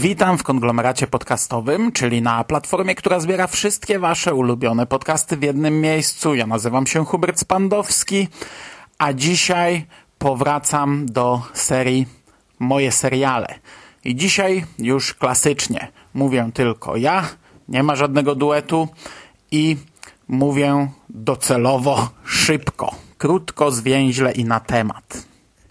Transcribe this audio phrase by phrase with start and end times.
[0.00, 5.80] Witam w konglomeracie podcastowym, czyli na platformie, która zbiera wszystkie wasze ulubione podcasty w jednym
[5.80, 6.34] miejscu.
[6.34, 8.28] Ja nazywam się Hubert Spandowski,
[8.98, 9.86] a dzisiaj
[10.18, 12.06] powracam do serii
[12.58, 13.54] Moje seriale.
[14.04, 17.28] I dzisiaj już klasycznie mówię tylko ja,
[17.68, 18.88] nie ma żadnego duetu
[19.50, 19.76] i
[20.28, 25.26] mówię docelowo szybko, krótko, zwięźle i na temat.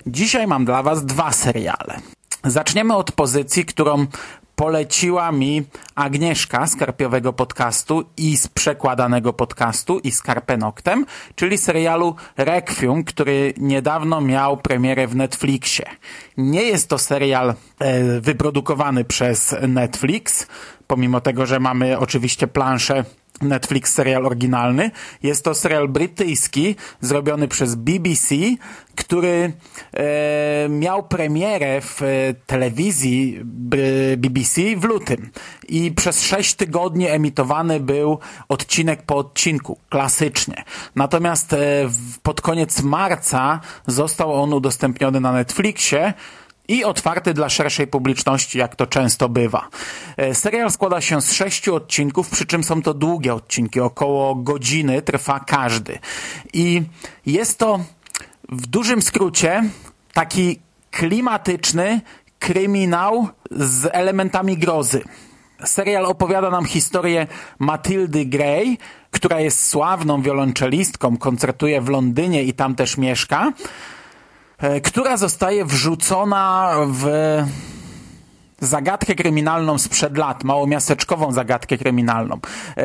[0.08, 2.19] Dzisiaj mam dla was dwa seriale.
[2.44, 4.08] Zaczniemy od pozycji, którą
[4.56, 5.64] poleciła mi
[5.96, 13.54] Agnieszka z Karpiowego Podcastu i z przekładanego podcastu i z Karpenoktem, czyli serialu Requiem, który
[13.58, 15.86] niedawno miał premierę w Netflixie.
[16.38, 20.48] Nie jest to serial e, wyprodukowany przez Netflix,
[20.88, 23.04] pomimo tego, że mamy oczywiście planszę
[23.42, 24.92] Netflix serial oryginalny.
[25.24, 28.36] Jest to serial brytyjski, zrobiony przez BBC,
[28.96, 29.54] który
[29.94, 32.06] e, miał premierę w e,
[32.46, 33.40] telewizji
[34.18, 35.30] BBC w lutym
[35.68, 40.64] i przez sześć tygodni emitowany był odcinek po odcinku, klasycznie.
[40.96, 41.58] Natomiast e,
[42.24, 46.14] pod koniec marca został on udostępniony na Netflixie
[46.70, 49.68] i otwarty dla szerszej publiczności, jak to często bywa.
[50.18, 55.02] E, serial składa się z sześciu odcinków, przy czym są to długie odcinki, około godziny
[55.02, 56.00] trwa każdy.
[56.54, 56.82] I
[57.26, 57.80] jest to
[58.50, 59.64] w dużym skrócie
[60.14, 60.60] taki
[60.92, 62.02] klimatyczny
[62.40, 65.04] kryminał z elementami grozy.
[65.66, 67.28] Serial opowiada nam historię
[67.60, 68.78] Matildy Gray,
[69.12, 73.54] która jest sławną wiolonczelistką, koncertuje w Londynie i tam też mieszka
[74.84, 77.08] która zostaje wrzucona w
[78.62, 82.40] zagadkę kryminalną sprzed lat, małomiasteczkową zagadkę kryminalną.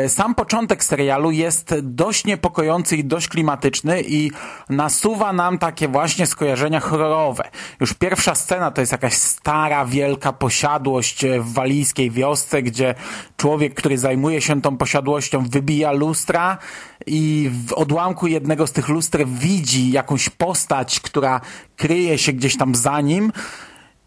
[0.09, 4.31] Sam początek serialu jest dość niepokojący i dość klimatyczny i
[4.69, 7.51] nasuwa nam takie właśnie skojarzenia horrorowe.
[7.81, 12.95] Już pierwsza scena to jest jakaś stara, wielka posiadłość w walijskiej wiosce, gdzie
[13.37, 16.59] człowiek, który zajmuje się tą posiadłością wybija lustra
[17.07, 21.41] i w odłamku jednego z tych luster widzi jakąś postać, która
[21.77, 23.33] kryje się gdzieś tam za nim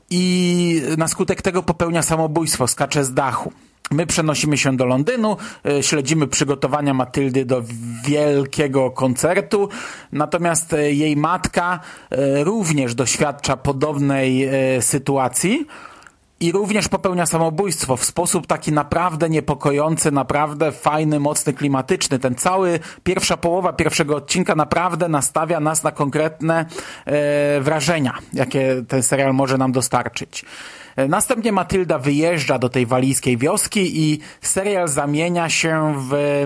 [0.09, 3.51] i na skutek tego popełnia samobójstwo, skacze z dachu.
[3.91, 5.37] My przenosimy się do Londynu,
[5.81, 7.63] śledzimy przygotowania Matyldy do
[8.05, 9.69] wielkiego koncertu,
[10.11, 11.79] natomiast jej matka
[12.43, 14.49] również doświadcza podobnej
[14.81, 15.67] sytuacji
[16.39, 22.19] i również popełnia samobójstwo w sposób taki naprawdę niepokojący, naprawdę fajny, mocny, klimatyczny.
[22.19, 26.65] Ten cały, pierwsza połowa pierwszego odcinka naprawdę nastawia nas na konkretne
[27.05, 30.45] e, wrażenia, jakie ten serial może nam dostarczyć.
[31.09, 36.45] Następnie Matylda wyjeżdża do tej walijskiej wioski i serial zamienia się w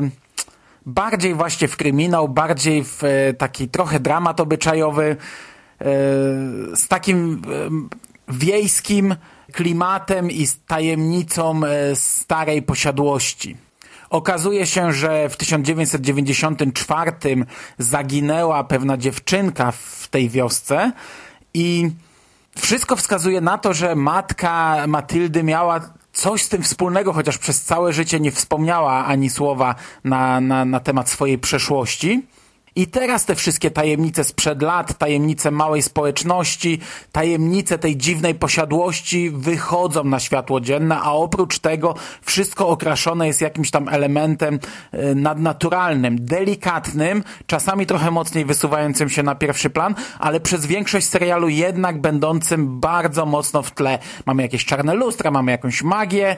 [0.85, 3.01] bardziej właśnie w kryminał, bardziej w
[3.37, 5.15] taki trochę dramat obyczajowy,
[6.75, 7.41] z takim
[8.27, 9.15] wiejskim
[9.51, 11.61] klimatem i z tajemnicą
[11.93, 13.57] starej posiadłości.
[14.09, 17.11] Okazuje się, że w 1994
[17.77, 20.91] zaginęła pewna dziewczynka w tej wiosce
[21.53, 21.91] i
[22.57, 25.81] wszystko wskazuje na to, że matka Matyldy miała
[26.13, 30.79] coś z tym wspólnego, chociaż przez całe życie nie wspomniała ani słowa na, na, na
[30.79, 32.25] temat swojej przeszłości.
[32.75, 36.79] I teraz te wszystkie tajemnice sprzed lat, tajemnice małej społeczności,
[37.11, 43.71] tajemnice tej dziwnej posiadłości wychodzą na światło dzienne, a oprócz tego wszystko okraszone jest jakimś
[43.71, 44.59] tam elementem
[45.15, 52.01] nadnaturalnym, delikatnym, czasami trochę mocniej wysuwającym się na pierwszy plan, ale przez większość serialu jednak
[52.01, 53.99] będącym bardzo mocno w tle.
[54.25, 56.35] Mamy jakieś czarne lustra, mamy jakąś magię,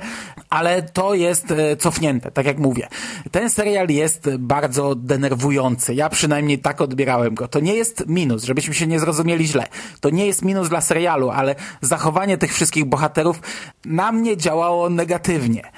[0.50, 2.88] ale to jest cofnięte, tak jak mówię.
[3.32, 5.94] Ten serial jest bardzo denerwujący.
[5.94, 7.48] Ja przynajmniej tak odbierałem go.
[7.48, 9.68] To nie jest minus, żebyśmy się nie zrozumieli źle.
[10.00, 13.42] To nie jest minus dla serialu, ale zachowanie tych wszystkich bohaterów
[13.86, 15.72] na mnie działało negatywnie.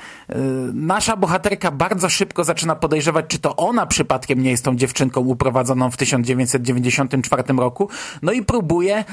[0.74, 5.92] Nasza bohaterka bardzo szybko zaczyna podejrzewać, czy to ona przypadkiem nie jest tą dziewczynką uprowadzoną
[5.92, 7.90] w 1994 roku.
[8.22, 9.04] No i próbuje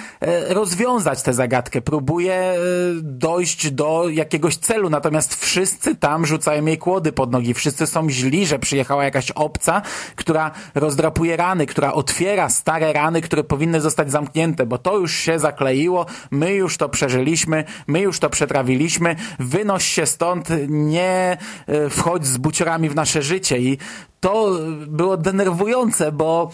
[0.49, 2.55] rozwiązać tę zagadkę, próbuje
[3.03, 7.55] dojść do jakiegoś celu, natomiast wszyscy tam rzucają jej kłody pod nogi.
[7.55, 9.83] Wszyscy są źli, że przyjechała jakaś obca,
[10.17, 15.39] która rozdrapuje rany, która otwiera stare rany, które powinny zostać zamknięte, bo to już się
[15.39, 22.27] zakleiło, my już to przeżyliśmy, my już to przetrawiliśmy, wynoś się stąd, nie e, wchodź
[22.27, 23.59] z buciorami w nasze życie.
[23.59, 23.79] I
[24.23, 26.51] to było denerwujące, bo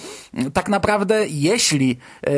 [0.53, 2.31] tak naprawdę jeśli e,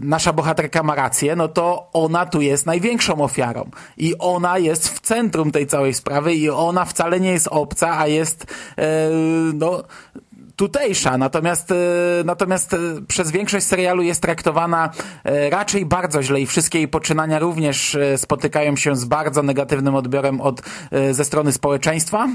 [0.00, 3.70] nasza bohaterka ma rację, no to ona tu jest największą ofiarą.
[3.96, 8.06] I ona jest w centrum tej całej sprawy i ona wcale nie jest obca, a
[8.06, 8.46] jest
[8.78, 9.10] e,
[9.54, 9.82] no
[10.60, 11.74] tutejsza, natomiast, e,
[12.24, 12.78] natomiast e,
[13.08, 14.90] przez większość serialu jest traktowana
[15.24, 20.40] e, raczej bardzo źle i wszystkie jej poczynania również spotykają się z bardzo negatywnym odbiorem
[20.40, 20.62] od,
[21.10, 22.28] ze strony społeczeństwa.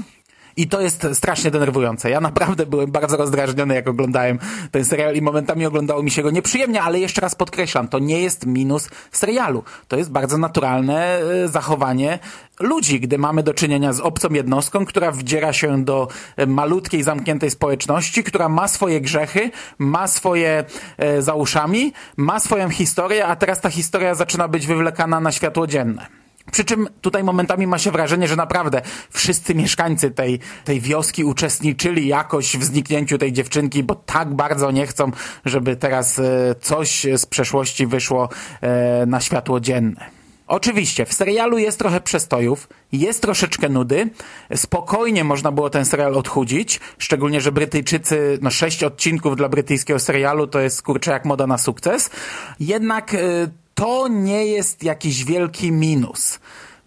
[0.56, 2.10] I to jest strasznie denerwujące.
[2.10, 4.38] Ja naprawdę byłem bardzo rozdrażniony, jak oglądałem
[4.70, 8.22] ten serial i momentami oglądało mi się go nieprzyjemnie, ale jeszcze raz podkreślam, to nie
[8.22, 9.64] jest minus serialu.
[9.88, 12.18] To jest bardzo naturalne e, zachowanie
[12.60, 17.50] ludzi, gdy mamy do czynienia z obcą jednostką, która wdziera się do e, malutkiej, zamkniętej
[17.50, 20.64] społeczności, która ma swoje grzechy, ma swoje
[20.98, 25.66] e, za uszami, ma swoją historię, a teraz ta historia zaczyna być wywlekana na światło
[25.66, 26.25] dzienne.
[26.52, 32.06] Przy czym tutaj momentami ma się wrażenie, że naprawdę wszyscy mieszkańcy tej, tej wioski uczestniczyli
[32.06, 35.10] jakoś w zniknięciu tej dziewczynki, bo tak bardzo nie chcą,
[35.44, 38.28] żeby teraz e, coś z przeszłości wyszło
[38.60, 40.16] e, na światło dzienne.
[40.46, 44.10] Oczywiście, w serialu jest trochę przestojów, jest troszeczkę nudy,
[44.54, 50.46] spokojnie można było ten serial odchudzić, szczególnie, że Brytyjczycy, no sześć odcinków dla brytyjskiego serialu
[50.46, 52.10] to jest kurczę jak moda na sukces,
[52.60, 53.18] jednak e,
[53.76, 56.38] to nie jest jakiś wielki minus.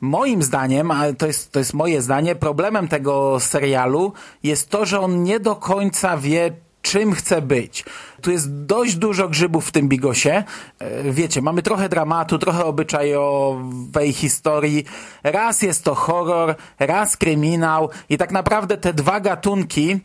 [0.01, 4.13] Moim zdaniem, a to jest, to jest moje zdanie, problemem tego serialu
[4.43, 6.51] jest to, że on nie do końca wie,
[6.81, 7.85] czym chce być.
[8.21, 10.43] Tu jest dość dużo grzybów w tym bigosie.
[10.79, 14.85] E, wiecie, mamy trochę dramatu, trochę obyczajowej historii.
[15.23, 19.99] Raz jest to horror, raz kryminał i tak naprawdę te dwa gatunki...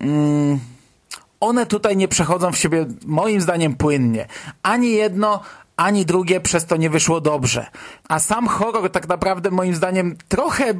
[0.00, 0.58] Mm,
[1.42, 4.26] one tutaj nie przechodzą w siebie, moim zdaniem, płynnie.
[4.62, 5.40] Ani jedno,
[5.82, 7.66] ani drugie przez to nie wyszło dobrze.
[8.08, 10.74] A sam horror tak naprawdę moim zdaniem trochę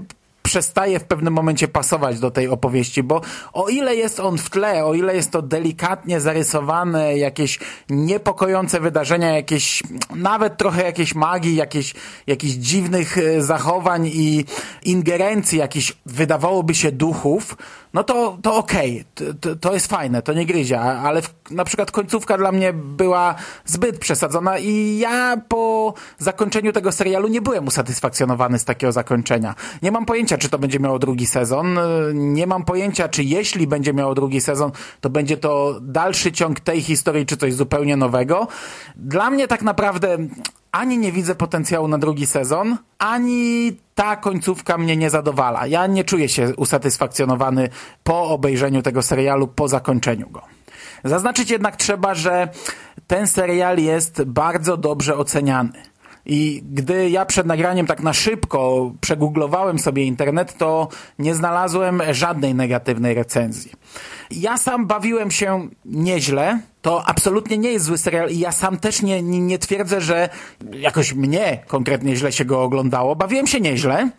[0.52, 3.20] przestaje w pewnym momencie pasować do tej opowieści, bo
[3.52, 7.58] o ile jest on w tle, o ile jest to delikatnie zarysowane, jakieś
[7.90, 9.82] niepokojące wydarzenia, jakieś
[10.14, 11.94] nawet trochę jakieś magii, jakieś,
[12.26, 14.44] jakichś dziwnych e, zachowań i
[14.82, 17.56] ingerencji, jakichś wydawałoby się duchów,
[17.94, 19.34] no to, to okej, okay.
[19.34, 23.34] to, to, jest fajne, to nie gryzie, ale w, na przykład końcówka dla mnie była
[23.64, 29.54] zbyt przesadzona i ja po zakończeniu tego serialu nie byłem usatysfakcjonowany z takiego zakończenia.
[29.82, 31.78] Nie mam pojęcia, czy to będzie miało drugi sezon,
[32.14, 36.82] nie mam pojęcia, czy jeśli będzie miało drugi sezon, to będzie to dalszy ciąg tej
[36.82, 38.48] historii, czy coś zupełnie nowego.
[38.96, 40.18] Dla mnie tak naprawdę
[40.72, 45.66] ani nie widzę potencjału na drugi sezon, ani ta końcówka mnie nie zadowala.
[45.66, 47.68] Ja nie czuję się usatysfakcjonowany
[48.04, 50.42] po obejrzeniu tego serialu, po zakończeniu go.
[51.04, 52.48] Zaznaczyć jednak trzeba, że
[53.06, 55.91] ten serial jest bardzo dobrze oceniany.
[56.26, 60.88] I gdy ja przed nagraniem tak na szybko przegooglowałem sobie internet, to
[61.18, 63.72] nie znalazłem żadnej negatywnej recenzji.
[64.30, 66.60] Ja sam bawiłem się nieźle.
[66.82, 70.28] To absolutnie nie jest zły serial i ja sam też nie, nie, nie twierdzę, że
[70.72, 73.16] jakoś mnie konkretnie źle się go oglądało.
[73.16, 74.10] Bawiłem się nieźle,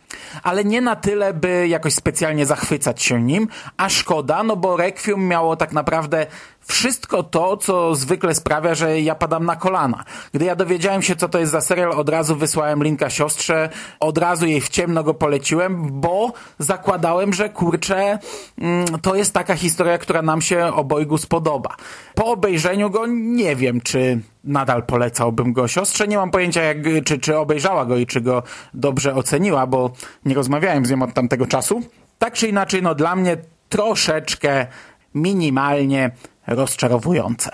[0.44, 3.48] ale nie na tyle, by jakoś specjalnie zachwycać się nim,
[3.78, 6.26] a szkoda, no bo Requiem miało tak naprawdę
[6.66, 10.04] wszystko to, co zwykle sprawia, że ja padam na kolana.
[10.34, 13.70] Gdy ja dowiedziałem się, co to jest za serial, od razu wysłałem linka siostrze,
[14.00, 18.20] od razu jej w ciemno go poleciłem, bo zakładałem, że kurczę,
[18.58, 21.76] mm, to jest taka historia, która nam się obojgu spodoba.
[22.16, 26.08] Po obejrzeniu go nie wiem, czy nadal polecałbym go siostrze.
[26.08, 28.44] Nie mam pojęcia, jak, czy, czy obejrzała go i czy go
[28.74, 29.92] dobrze oceniła, bo
[30.26, 31.82] nie rozmawiałem z nią od tamtego czasu.
[32.20, 33.38] Tak czy inaczej, no dla mnie
[33.70, 34.68] troszeczkę
[35.14, 36.12] minimalnie
[36.48, 37.52] rozczarowujące.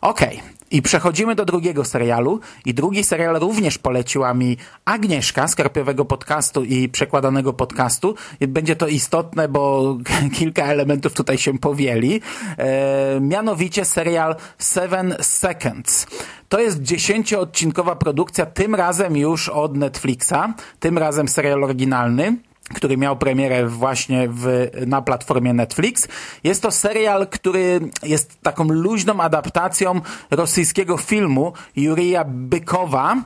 [0.00, 0.52] Okej, okay.
[0.72, 6.64] I przechodzimy do drugiego serialu i drugi serial również poleciła mi Agnieszka z Karpiowego Podcastu
[6.64, 8.14] i Przekładanego Podcastu.
[8.40, 9.96] Będzie to istotne, bo
[10.38, 12.20] kilka elementów tutaj się powieli.
[12.58, 16.06] E, mianowicie serial Seven Seconds.
[16.48, 22.36] To jest dziesięcioodcinkowa produkcja, tym razem już od Netflixa, tym razem serial oryginalny
[22.74, 26.08] który miał premierę właśnie w, na platformie Netflix.
[26.44, 30.00] Jest to serial, który jest taką luźną adaptacją
[30.30, 33.16] rosyjskiego filmu Jurija Bykowa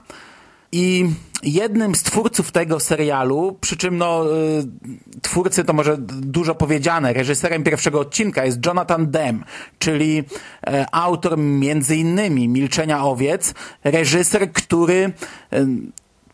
[0.73, 1.11] i
[1.43, 7.63] jednym z twórców tego serialu, przy czym no, y, twórcy to może dużo powiedziane, reżyserem
[7.63, 9.45] pierwszego odcinka jest Jonathan Demme,
[9.79, 10.25] czyli
[10.67, 15.13] e, autor między innymi Milczenia Owiec, reżyser, który
[15.53, 15.67] e,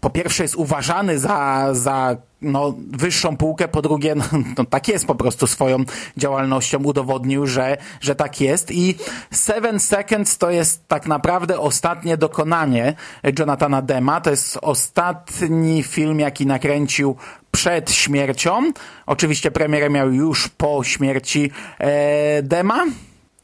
[0.02, 4.24] po pierwsze jest uważany za, za no, wyższą półkę, po drugie, no,
[4.58, 5.78] no, tak jest po prostu swoją
[6.16, 8.94] działalnością, udowodnił, że, że tak jest i
[9.30, 12.94] Seven Seconds to jest tak naprawdę ostatnie dokonanie
[13.38, 17.16] Jonathana Dema, to jest ostatni film, jaki nakręcił
[17.50, 18.72] przed śmiercią,
[19.06, 22.84] oczywiście premierę miał już po śmierci e, Dema,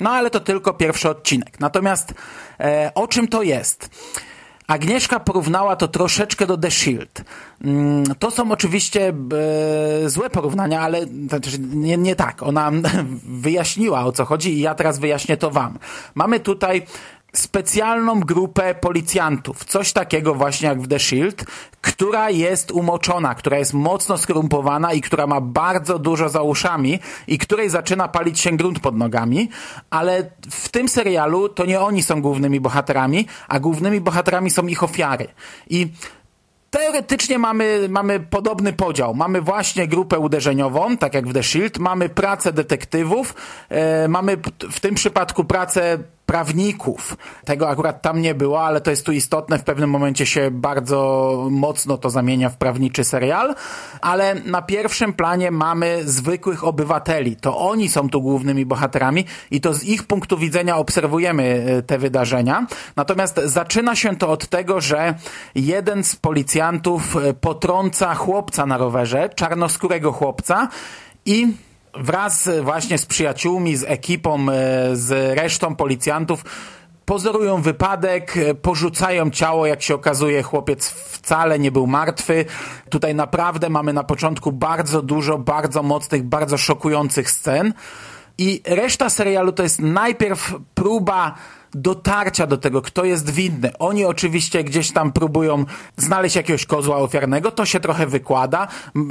[0.00, 1.60] no ale to tylko pierwszy odcinek.
[1.60, 2.14] Natomiast
[2.60, 3.90] e, o czym to jest?
[4.68, 7.24] Agnieszka porównała to troszeczkę do The Shield.
[7.64, 9.12] Mm, to są oczywiście
[10.04, 12.42] e, złe porównania, ale znaczy nie, nie tak.
[12.42, 12.70] Ona
[13.44, 15.78] wyjaśniła o co chodzi i ja teraz wyjaśnię to wam.
[16.14, 16.82] Mamy tutaj
[17.32, 21.44] specjalną grupę policjantów, coś takiego właśnie jak w The Shield,
[21.80, 27.38] która jest umoczona, która jest mocno skorumpowana i która ma bardzo dużo za uszami i
[27.38, 29.48] której zaczyna palić się grunt pod nogami,
[29.90, 34.82] ale w tym serialu to nie oni są głównymi bohaterami, a głównymi bohaterami są ich
[34.82, 35.26] ofiary.
[35.70, 35.92] I
[36.70, 39.14] Teoretycznie mamy, mamy podobny podział.
[39.14, 43.34] Mamy właśnie grupę uderzeniową, tak jak w The Shield, mamy pracę detektywów,
[43.68, 44.36] e, mamy
[44.70, 47.16] w tym przypadku pracę prawników.
[47.44, 49.58] Tego akurat tam nie było, ale to jest tu istotne.
[49.58, 53.54] W pewnym momencie się bardzo mocno to zamienia w prawniczy serial,
[54.00, 57.36] ale na pierwszym planie mamy zwykłych obywateli.
[57.36, 61.98] To oni są tu głównymi bohaterami i to z ich punktu widzenia obserwujemy e, te
[61.98, 62.66] wydarzenia.
[62.96, 65.14] Natomiast zaczyna się to od tego, że
[65.54, 70.68] jeden z policjantów e, potrąca chłopca na rowerze, czarnoskórego chłopca
[71.26, 71.52] i
[71.94, 76.44] wraz właśnie z przyjaciółmi, z ekipą, e, z resztą policjantów
[77.04, 82.44] pozorują wypadek, e, porzucają ciało, jak się okazuje chłopiec wcale nie był martwy.
[82.90, 87.74] Tutaj naprawdę mamy na początku bardzo dużo, bardzo mocnych, bardzo szokujących scen.
[88.38, 91.34] I reszta serialu to jest najpierw próba
[91.74, 93.78] dotarcia do tego, kto jest winny.
[93.78, 95.64] Oni oczywiście gdzieś tam próbują
[95.96, 98.68] znaleźć jakiegoś kozła ofiarnego, to się trochę wykłada.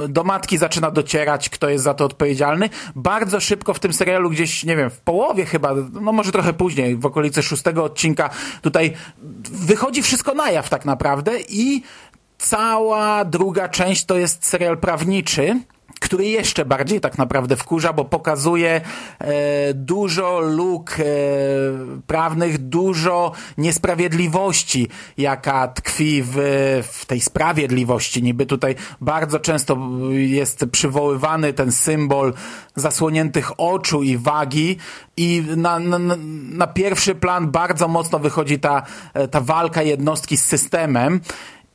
[0.08, 2.70] Do matki zaczyna docierać, kto jest za to odpowiedzialny.
[2.96, 6.96] Bardzo szybko w tym serialu, gdzieś, nie wiem, w połowie chyba, no może trochę później,
[6.96, 8.30] w okolicy szóstego odcinka,
[8.62, 8.92] tutaj
[9.52, 11.82] wychodzi wszystko na jaw tak naprawdę i
[12.38, 15.60] cała druga część to jest serial prawniczy
[16.00, 18.80] który jeszcze bardziej tak naprawdę wkurza, bo pokazuje
[19.18, 21.04] e, dużo luk e,
[22.06, 24.88] prawnych, dużo niesprawiedliwości,
[25.18, 26.36] jaka tkwi w,
[26.92, 28.22] w tej sprawiedliwości.
[28.22, 29.78] Niby tutaj bardzo często
[30.10, 32.34] jest przywoływany ten symbol
[32.74, 34.76] zasłoniętych oczu i wagi
[35.16, 35.98] i na, na,
[36.52, 38.82] na pierwszy plan bardzo mocno wychodzi ta,
[39.30, 41.20] ta walka jednostki z systemem.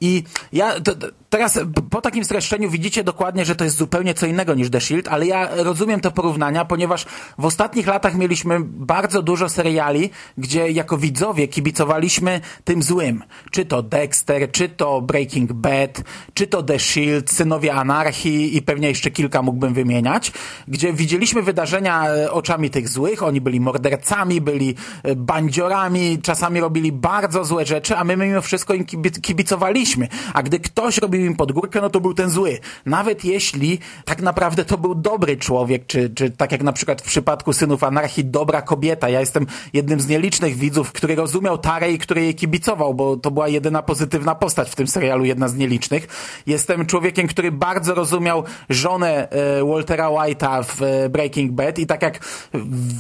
[0.02, 0.92] I ja to,
[1.34, 1.60] teraz
[1.90, 5.26] po takim streszczeniu widzicie dokładnie, że to jest zupełnie co innego niż The Shield, ale
[5.26, 7.06] ja rozumiem te porównania, ponieważ
[7.38, 13.24] w ostatnich latach mieliśmy bardzo dużo seriali, gdzie jako widzowie kibicowaliśmy tym złym.
[13.52, 18.88] Czy to Dexter, czy to Breaking Bad, czy to The Shield, Synowie Anarchii i pewnie
[18.88, 20.32] jeszcze kilka mógłbym wymieniać,
[20.68, 26.92] gdzie widzieliśmy wydarzenia e, oczami tych złych, oni byli mordercami, byli e, bandziorami, czasami robili
[26.92, 28.86] bardzo złe rzeczy, a my mimo wszystko im
[29.22, 30.08] kibicowaliśmy.
[30.34, 32.60] A gdy ktoś robił im pod górkę, no to był ten zły.
[32.86, 37.06] Nawet jeśli tak naprawdę to był dobry człowiek, czy, czy tak jak na przykład w
[37.06, 39.10] przypadku Synów Anarchii, dobra kobieta.
[39.10, 43.32] Ja jestem jednym z nielicznych widzów, który rozumiał Tarę i który jej kibicował, bo to
[43.32, 46.08] była jedyna pozytywna postać w tym serialu, jedna z nielicznych.
[46.48, 52.02] Jestem człowiekiem, który bardzo rozumiał żonę e, Waltera White'a w e, Breaking Bad i tak
[52.02, 52.20] jak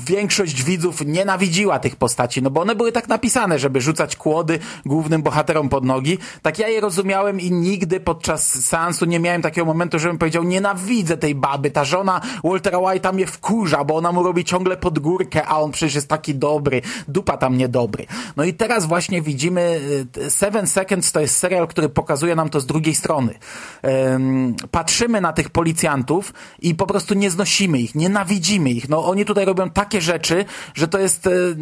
[0.07, 5.21] większość widzów nienawidziła tych postaci, no bo one były tak napisane, żeby rzucać kłody głównym
[5.21, 9.65] bohaterom pod nogi, tak ja je rozumiałem i nigdy po podczas seansu nie miałem takiego
[9.65, 14.24] momentu, żebym powiedział, nienawidzę tej baby, ta żona Waltera White'a mnie wkurza, bo ona mu
[14.24, 18.05] robi ciągle pod górkę, a on przecież jest taki dobry, dupa tam niedobry.
[18.38, 19.82] No i teraz właśnie widzimy
[20.17, 23.34] y, Seven Seconds to jest serial, który pokazuje nam to z drugiej strony.
[24.72, 28.89] patrzymy na tych policjantów i po prostu nie znosimy ich, nienawidzimy ich.
[28.89, 31.55] No oni tutaj robią takie rzeczy, że to jest, y,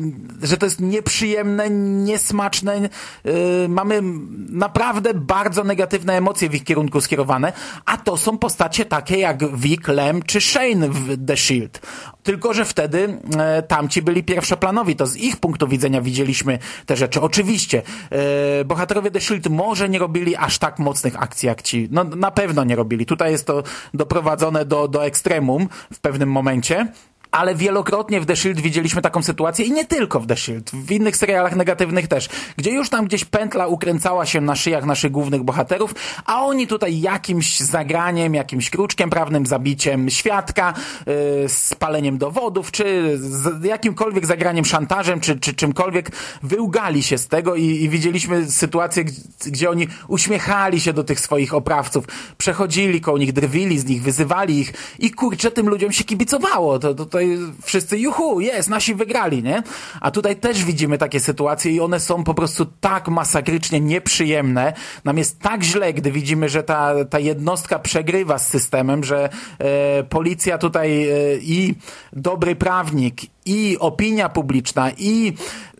[0.43, 1.69] że to jest nieprzyjemne,
[2.09, 2.89] niesmaczne.
[3.25, 4.01] Y, mamy
[4.49, 7.53] naprawdę bardzo negatywne emocje w ich kierunku skierowane,
[7.85, 11.81] a to są postacie takie jak Vic, Lem czy Shane w The Shield.
[12.23, 17.21] Tylko, że wtedy e, tamci byli pierwszoplanowi, to z ich punktu widzenia widzieliśmy te rzeczy.
[17.21, 22.03] Oczywiście, e, bohaterowie The Shield może nie robili aż tak mocnych akcji jak ci, no
[22.03, 23.05] na pewno nie robili.
[23.05, 26.87] Tutaj jest to doprowadzone do, do ekstremum w pewnym momencie,
[27.31, 30.91] ale wielokrotnie w The Shield widzieliśmy taką sytuację i nie tylko w The Shield, w
[30.91, 35.43] innych serialach negatywnych też, gdzie już tam gdzieś pętla ukręcała się na szyjach naszych głównych
[35.43, 35.95] bohaterów,
[36.25, 40.73] a oni tutaj jakimś zagraniem, jakimś kruczkiem prawnym, zabiciem świadka,
[41.05, 41.13] yy,
[41.49, 43.17] spaleniem dowodów, czy
[43.63, 46.11] jakimkolwiek zagraniem, szantażem, czy, czy czymkolwiek
[46.43, 49.03] wyłgali się z tego i, i widzieliśmy sytuację,
[49.45, 52.05] gdzie oni uśmiechali się do tych swoich oprawców,
[52.37, 56.79] przechodzili koło nich, drwili z nich, wyzywali ich i kurczę, tym ludziom się kibicowało.
[56.79, 59.63] To, to, tutaj wszyscy, juhu, jest, nasi wygrali, nie?
[60.01, 64.73] A tutaj też widzimy takie sytuacje i one są po prostu tak masakrycznie nieprzyjemne.
[65.05, 70.03] Nam jest tak źle, gdy widzimy, że ta, ta jednostka przegrywa z systemem, że e,
[70.03, 71.75] policja tutaj e, i
[72.13, 75.33] dobry prawnik, i opinia publiczna, i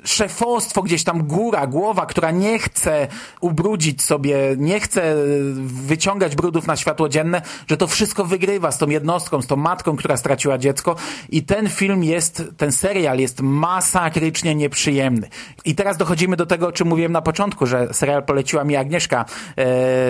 [0.04, 3.08] szefostwo, gdzieś tam góra, głowa, która nie chce
[3.42, 5.16] ubrudzić sobie, nie chce
[5.64, 9.96] wyciągać brudów na światło dzienne, że to wszystko wygrywa z tą jednostką, z tą matką,
[9.96, 10.96] która straciła dziecko
[11.30, 15.30] i ten film jest, ten serial jest masakrycznie nieprzyjemny.
[15.66, 19.26] I teraz dochodzimy do tego, o czym mówiłem na początku, że serial poleciła mi Agnieszka
[19.26, 19.64] e,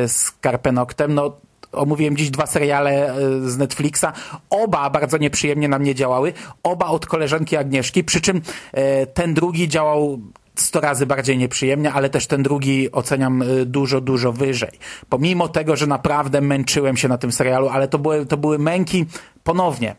[0.07, 1.38] z Karpenoktem, no
[1.71, 4.05] omówiłem dziś dwa seriale e, z Netflixa.
[4.49, 6.33] Oba bardzo nieprzyjemnie na mnie działały.
[6.63, 10.19] Oba od koleżanki Agnieszki, przy czym e, ten drugi działał
[10.55, 14.71] 100 razy bardziej nieprzyjemnie, ale też ten drugi oceniam e, dużo, dużo wyżej.
[15.09, 19.05] Pomimo tego, że naprawdę męczyłem się na tym serialu, ale to były, to były męki
[19.43, 19.95] ponownie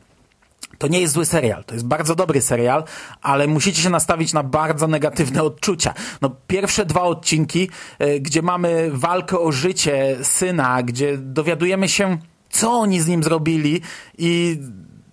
[0.83, 2.85] to nie jest zły serial, to jest bardzo dobry serial,
[3.23, 5.95] ale musicie się nastawić na bardzo negatywne odczucia.
[6.23, 7.69] No, pierwsze dwa odcinki,
[8.03, 12.19] y, gdzie mamy walkę o życie syna, gdzie dowiadujemy się,
[12.51, 13.81] co oni z nim zrobili
[14.19, 14.61] i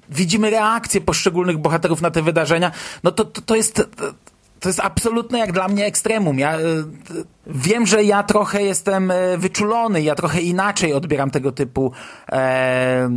[0.10, 2.72] widzimy reakcje poszczególnych bohaterów na te wydarzenia,
[3.04, 3.90] no to, to, to jest
[4.60, 6.40] to jest absolutne jak dla mnie ekstremum.
[6.40, 6.64] Ja y,
[7.48, 11.92] wiem, że ja trochę jestem y, wyczulony, ja trochę inaczej odbieram tego typu
[12.32, 13.10] e,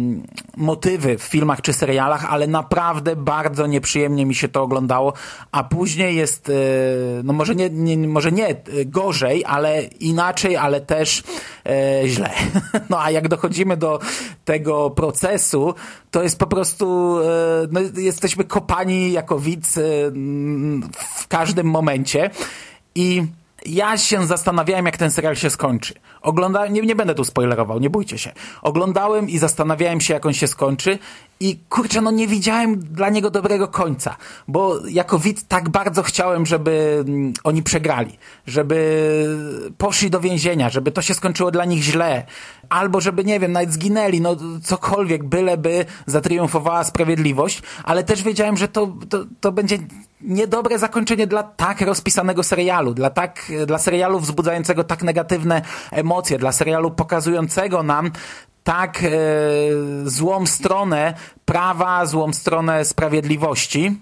[0.57, 5.13] motywy w filmach czy serialach, ale naprawdę bardzo nieprzyjemnie mi się to oglądało,
[5.53, 6.53] a później jest, e,
[7.25, 8.57] no może nie, nie, może nie
[8.87, 11.23] gorzej, ale inaczej, ale też
[11.67, 12.31] e, źle.
[12.91, 14.01] No a jak dochodzimy do
[14.45, 15.75] tego procesu,
[16.11, 17.27] to jest po prostu, e,
[17.71, 19.79] no, jesteśmy kopani jako widz
[21.17, 22.31] w każdym momencie.
[22.95, 23.23] I
[23.67, 25.95] ja się zastanawiałem, jak ten serial się skończy.
[26.23, 28.33] Oglądałem, nie, nie będę tu spoilerował, nie bójcie się.
[28.63, 30.99] Oglądałem i zastanawiałem się, jak on się skończy
[31.41, 34.17] i kurczę, no nie widziałem dla niego dobrego końca,
[34.49, 39.27] bo jako widz tak bardzo chciałem, żeby mm, oni przegrali, żeby
[39.79, 42.27] poszli do więzienia, żeby to się skończyło dla nich źle,
[42.69, 48.69] albo żeby, nie wiem, nawet zginęli, no cokolwiek, byleby zatriumfowała sprawiedliwość, ale też wiedziałem, że
[48.69, 49.79] to, to, to będzie
[50.23, 56.53] niedobre zakończenie dla tak rozpisanego serialu, dla tak, dla serialu wzbudzającego tak negatywne emocje, dla
[56.53, 58.11] serialu pokazującego nam
[58.65, 59.09] tak e,
[60.05, 64.01] złą stronę prawa, złą stronę sprawiedliwości.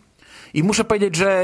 [0.54, 1.42] I muszę powiedzieć, że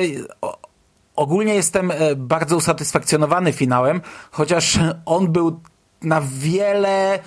[1.16, 5.60] ogólnie jestem e, bardzo usatysfakcjonowany finałem, chociaż on był
[6.02, 7.20] na wiele e,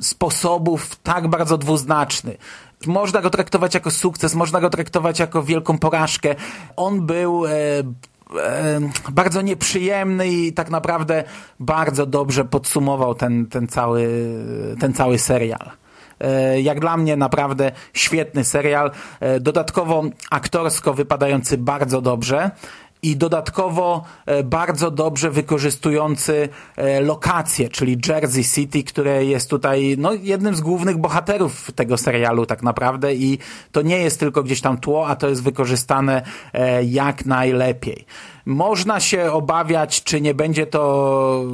[0.00, 2.36] sposobów tak bardzo dwuznaczny.
[2.86, 6.34] Można go traktować jako sukces, można go traktować jako wielką porażkę.
[6.76, 11.24] On był e, e, bardzo nieprzyjemny i tak naprawdę
[11.60, 14.08] bardzo dobrze podsumował ten, ten, cały,
[14.80, 15.70] ten cały serial
[16.20, 18.90] e, jak dla mnie naprawdę świetny serial,
[19.20, 22.50] e, dodatkowo aktorsko wypadający bardzo dobrze
[23.02, 30.12] i dodatkowo e, bardzo dobrze wykorzystujący e, lokacje, czyli Jersey City, które jest tutaj no,
[30.12, 33.38] jednym z głównych bohaterów tego serialu tak naprawdę i
[33.72, 38.06] to nie jest tylko gdzieś tam tło, a to jest wykorzystane e, jak najlepiej.
[38.46, 41.44] Można się obawiać, czy nie będzie to,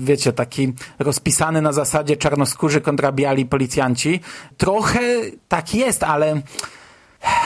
[0.00, 4.20] wiecie, taki rozpisany na zasadzie czarnoskórzy kontra biali policjanci.
[4.56, 5.00] Trochę
[5.48, 6.42] tak jest, ale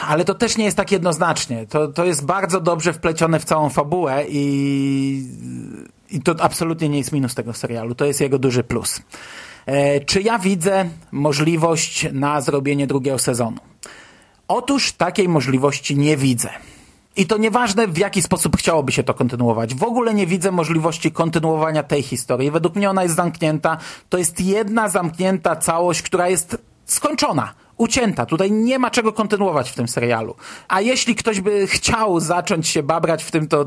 [0.08, 1.66] ale to też nie jest tak jednoznacznie.
[1.66, 5.26] To, to jest bardzo dobrze wplecione w całą fabułę i,
[6.10, 7.94] i to absolutnie nie jest minus tego serialu.
[7.94, 9.02] To jest jego duży plus.
[9.66, 13.56] E, czy ja widzę możliwość na zrobienie drugiego sezonu?
[14.48, 16.50] Otóż takiej możliwości nie widzę.
[17.16, 19.74] I to nieważne, w jaki sposób chciałoby się to kontynuować.
[19.74, 22.50] W ogóle nie widzę możliwości kontynuowania tej historii.
[22.50, 23.76] Według mnie ona jest zamknięta.
[24.08, 28.26] To jest jedna zamknięta całość, która jest skończona ucięta.
[28.26, 30.34] Tutaj nie ma czego kontynuować w tym serialu.
[30.68, 33.66] A jeśli ktoś by chciał zacząć się babrać w tym, to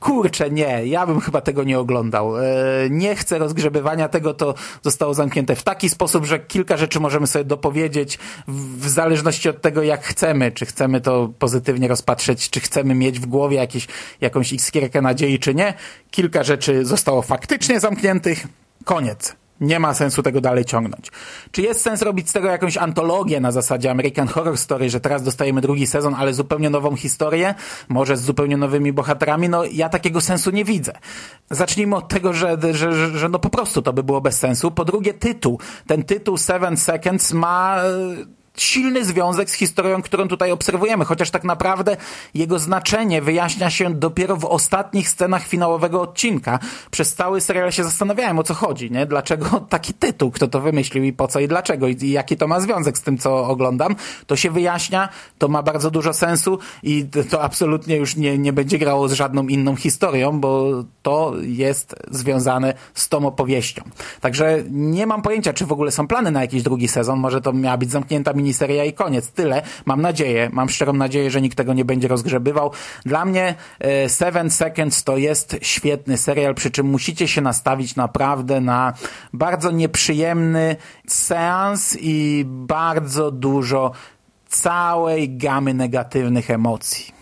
[0.00, 2.38] kurczę, nie, ja bym chyba tego nie oglądał.
[2.38, 2.42] E,
[2.90, 7.44] nie chcę rozgrzebywania tego, to zostało zamknięte w taki sposób, że kilka rzeczy możemy sobie
[7.44, 10.52] dopowiedzieć w zależności od tego, jak chcemy.
[10.52, 13.86] Czy chcemy to pozytywnie rozpatrzeć, czy chcemy mieć w głowie jakieś,
[14.20, 15.74] jakąś iskierkę nadziei, czy nie.
[16.10, 18.46] Kilka rzeczy zostało faktycznie zamkniętych.
[18.84, 21.10] Koniec Nie ma sensu tego dalej ciągnąć.
[21.50, 25.22] Czy jest sens robić z tego jakąś antologię na zasadzie American Horror Story, że teraz
[25.22, 27.54] dostajemy drugi sezon, ale zupełnie nową historię,
[27.88, 29.48] może z zupełnie nowymi bohaterami?
[29.48, 30.92] No ja takiego sensu nie widzę.
[31.50, 34.70] Zacznijmy od tego, że, że, że, że no po prostu to by było bez sensu.
[34.70, 35.60] Po drugie tytuł.
[35.86, 41.44] Ten tytuł Seven Seconds ma e, silny związek z historią, którą tutaj obserwujemy, chociaż tak
[41.44, 41.96] naprawdę
[42.34, 46.58] jego znaczenie wyjaśnia się dopiero w ostatnich scenach finałowego odcinka.
[46.90, 49.06] Przez cały serial się zastanawiałem, o co chodzi, nie?
[49.06, 52.60] Dlaczego taki tytuł, kto to wymyślił i po co i dlaczego i, jaki to ma
[52.60, 53.96] związek z tym, co oglądam.
[54.26, 58.78] To się wyjaśnia, to ma bardzo dużo sensu i to, absolutnie już nie, nie będzie
[58.78, 63.82] grało z żadną inną historią, bo to jest związane z tą opowieścią.
[64.20, 67.18] Także nie mam pojęcia, czy w ogóle są plany na jakiś drugi sezon.
[67.18, 69.30] Może to miała być zamknięta miniseria i koniec.
[69.30, 69.62] Tyle.
[69.86, 72.72] Mam nadzieję, mam szczerą nadzieję, że nikt tego nie będzie rozgrzebywał.
[73.06, 78.60] Dla mnie e, Seven Seconds to jest świetny serial, przy czym musicie się nastawić naprawdę
[78.60, 78.92] na
[79.32, 80.76] bardzo nieprzyjemny
[81.08, 83.92] seans i bardzo dużo
[84.48, 87.17] całej gamy negatywnych emocji.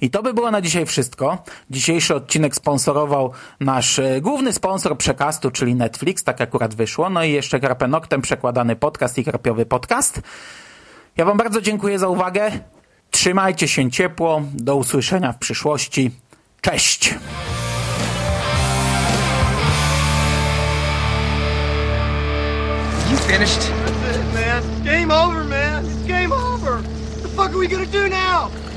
[0.00, 1.42] I to by było na dzisiaj wszystko.
[1.70, 7.10] Dzisiejszy odcinek sponsorował nasz e, główny sponsor przekastu, czyli Netflix, tak akurat wyszło.
[7.10, 10.20] No i jeszcze Krapenoktem przekładany podcast i krapiowy podcast.
[11.16, 12.50] Ja Wam bardzo dziękuję za uwagę.
[13.10, 14.42] Trzymajcie się ciepło.
[14.54, 16.10] Do usłyszenia w przyszłości.
[16.60, 17.14] Cześć!
[23.10, 23.60] You finished?
[23.60, 24.84] That's it, man.
[24.84, 25.84] Game over, man.
[25.84, 26.76] It's game over.
[26.76, 28.61] What the fuck are we gonna do now?